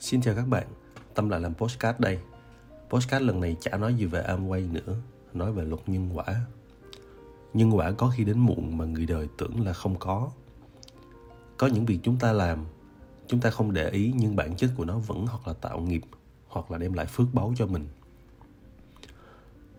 [0.00, 0.66] Xin chào các bạn,
[1.14, 2.18] Tâm lại làm postcard đây.
[2.90, 4.96] Postcard lần này chả nói gì về Amway nữa,
[5.34, 6.24] nói về luật nhân quả.
[7.54, 10.30] Nhân quả có khi đến muộn mà người đời tưởng là không có.
[11.56, 12.64] Có những việc chúng ta làm,
[13.26, 16.02] chúng ta không để ý nhưng bản chất của nó vẫn hoặc là tạo nghiệp,
[16.48, 17.88] hoặc là đem lại phước báu cho mình.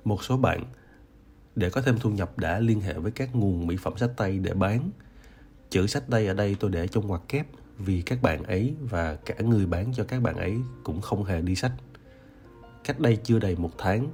[0.03, 0.63] Một số bạn
[1.55, 4.39] để có thêm thu nhập đã liên hệ với các nguồn mỹ phẩm sách tay
[4.39, 4.89] để bán.
[5.69, 7.47] Chữ sách tay ở đây tôi để trong ngoặc kép
[7.77, 11.41] vì các bạn ấy và cả người bán cho các bạn ấy cũng không hề
[11.41, 11.71] đi sách.
[12.83, 14.07] Cách đây chưa đầy một tháng,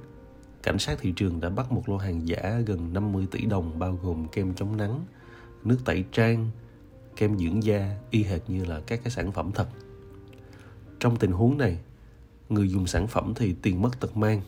[0.62, 3.98] cảnh sát thị trường đã bắt một lô hàng giả gần 50 tỷ đồng bao
[4.02, 5.04] gồm kem chống nắng,
[5.64, 6.50] nước tẩy trang,
[7.16, 9.68] kem dưỡng da y hệt như là các cái sản phẩm thật.
[11.00, 11.78] Trong tình huống này,
[12.48, 14.42] người dùng sản phẩm thì tiền mất tật mang,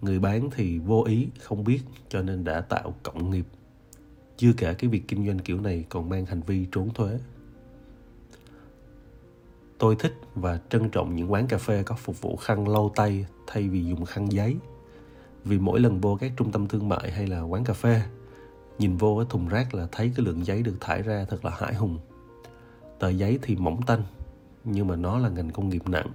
[0.00, 3.46] người bán thì vô ý không biết cho nên đã tạo cộng nghiệp.
[4.36, 7.18] Chưa kể cái việc kinh doanh kiểu này còn mang hành vi trốn thuế.
[9.82, 13.26] Tôi thích và trân trọng những quán cà phê có phục vụ khăn lau tay
[13.46, 14.56] thay vì dùng khăn giấy.
[15.44, 18.02] Vì mỗi lần vô các trung tâm thương mại hay là quán cà phê,
[18.78, 21.50] nhìn vô cái thùng rác là thấy cái lượng giấy được thải ra thật là
[21.50, 21.98] hãi hùng.
[22.98, 24.02] Tờ giấy thì mỏng tanh,
[24.64, 26.08] nhưng mà nó là ngành công nghiệp nặng.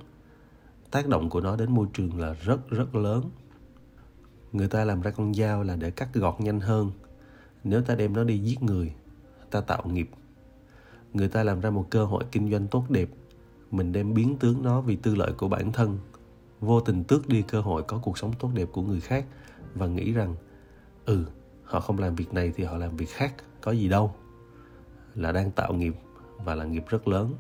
[0.92, 3.24] Tác động của nó đến môi trường là rất rất lớn.
[4.52, 6.92] Người ta làm ra con dao là để cắt gọt nhanh hơn.
[7.64, 8.94] Nếu ta đem nó đi giết người,
[9.52, 10.10] ta tạo nghiệp.
[11.14, 13.10] Người ta làm ra một cơ hội kinh doanh tốt đẹp
[13.72, 15.98] mình đem biến tướng nó vì tư lợi của bản thân,
[16.60, 19.26] vô tình tước đi cơ hội có cuộc sống tốt đẹp của người khác
[19.76, 20.36] và nghĩ rằng
[21.06, 21.26] ừ
[21.68, 24.16] họ không làm việc này thì họ làm việc khác, có gì đâu.
[25.16, 25.96] Là đang tạo nghiệp
[26.46, 27.34] và là nghiệp rất lớn.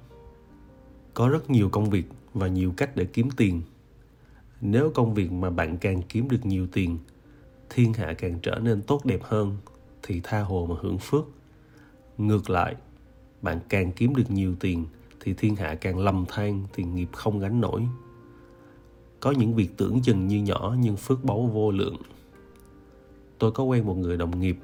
[1.13, 3.61] Có rất nhiều công việc và nhiều cách để kiếm tiền.
[4.61, 6.97] Nếu công việc mà bạn càng kiếm được nhiều tiền,
[7.69, 9.57] thiên hạ càng trở nên tốt đẹp hơn,
[10.03, 11.25] thì tha hồ mà hưởng phước.
[12.17, 12.75] Ngược lại,
[13.41, 14.85] bạn càng kiếm được nhiều tiền
[15.19, 17.87] thì thiên hạ càng lầm than thì nghiệp không gánh nổi.
[19.19, 21.95] Có những việc tưởng chừng như nhỏ nhưng phước báu vô lượng.
[23.39, 24.57] Tôi có quen một người đồng nghiệp.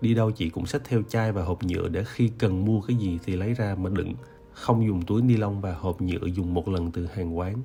[0.00, 2.96] Đi đâu chị cũng xách theo chai và hộp nhựa để khi cần mua cái
[2.96, 4.14] gì thì lấy ra mà đựng.
[4.52, 7.62] Không dùng túi ni lông và hộp nhựa dùng một lần từ hàng quán.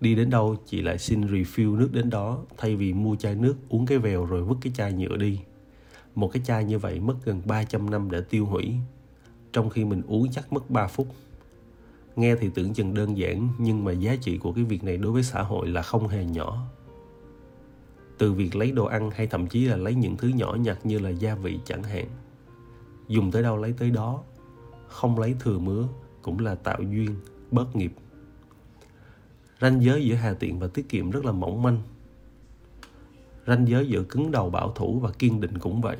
[0.00, 3.54] Đi đến đâu, chị lại xin refill nước đến đó, thay vì mua chai nước,
[3.68, 5.40] uống cái vèo rồi vứt cái chai nhựa đi.
[6.14, 8.74] Một cái chai như vậy mất gần 300 năm để tiêu hủy
[9.52, 11.08] trong khi mình uống chắc mất 3 phút.
[12.16, 15.12] Nghe thì tưởng chừng đơn giản nhưng mà giá trị của cái việc này đối
[15.12, 16.66] với xã hội là không hề nhỏ.
[18.18, 20.98] Từ việc lấy đồ ăn hay thậm chí là lấy những thứ nhỏ nhặt như
[20.98, 22.06] là gia vị chẳng hạn.
[23.08, 24.22] Dùng tới đâu lấy tới đó,
[24.88, 25.88] không lấy thừa mứa
[26.22, 27.16] cũng là tạo duyên,
[27.50, 27.92] bớt nghiệp.
[29.60, 31.82] Ranh giới giữa hà tiện và tiết kiệm rất là mỏng manh.
[33.46, 35.96] Ranh giới giữa cứng đầu bảo thủ và kiên định cũng vậy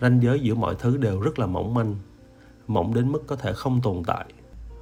[0.00, 1.96] ranh giới giữa mọi thứ đều rất là mỏng manh,
[2.66, 4.26] mỏng đến mức có thể không tồn tại.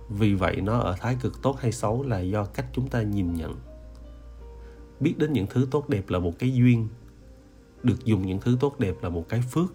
[0.09, 3.35] Vì vậy nó ở thái cực tốt hay xấu là do cách chúng ta nhìn
[3.35, 3.55] nhận.
[5.01, 6.89] Biết đến những thứ tốt đẹp là một cái duyên,
[7.83, 9.73] được dùng những thứ tốt đẹp là một cái phước.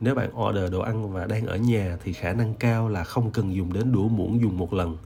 [0.00, 3.30] Nếu bạn order đồ ăn và đang ở nhà thì khả năng cao là không
[3.30, 4.96] cần dùng đến đũa muỗng dùng một lần.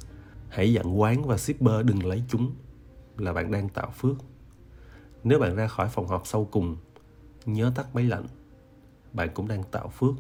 [0.48, 2.52] Hãy dặn quán và shipper đừng lấy chúng,
[3.18, 4.16] là bạn đang tạo phước.
[5.24, 6.76] Nếu bạn ra khỏi phòng họp sau cùng,
[7.46, 8.24] nhớ tắt máy lạnh
[9.12, 10.14] bạn cũng đang tạo phước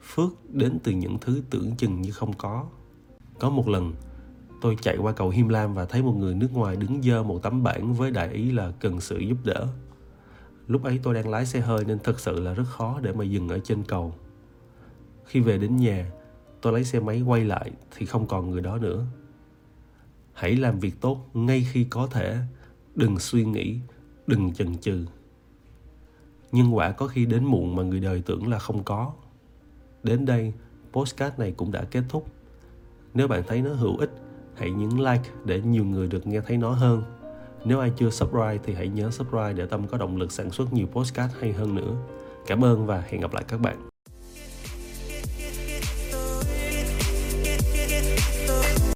[0.00, 2.66] phước đến từ những thứ tưởng chừng như không có
[3.38, 3.92] có một lần
[4.64, 7.42] tôi chạy qua cầu Him Lam và thấy một người nước ngoài đứng dơ một
[7.42, 9.66] tấm bảng với đại ý là cần sự giúp đỡ.
[10.66, 13.24] Lúc ấy tôi đang lái xe hơi nên thật sự là rất khó để mà
[13.24, 14.14] dừng ở trên cầu.
[15.24, 16.10] Khi về đến nhà,
[16.60, 19.04] tôi lấy xe máy quay lại thì không còn người đó nữa.
[20.32, 22.36] Hãy làm việc tốt ngay khi có thể,
[22.94, 23.78] đừng suy nghĩ,
[24.26, 25.06] đừng chần chừ
[26.54, 29.12] nhân quả có khi đến muộn mà người đời tưởng là không có.
[30.02, 30.52] Đến đây
[30.92, 32.26] postcard này cũng đã kết thúc.
[33.14, 34.10] Nếu bạn thấy nó hữu ích,
[34.54, 37.02] hãy nhấn like để nhiều người được nghe thấy nó hơn.
[37.64, 40.72] Nếu ai chưa subscribe thì hãy nhớ subscribe để tâm có động lực sản xuất
[40.72, 41.96] nhiều postcard hay hơn nữa.
[42.46, 43.93] Cảm ơn và hẹn gặp lại các bạn.